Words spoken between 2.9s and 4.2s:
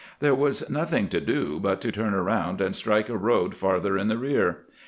a road farther in the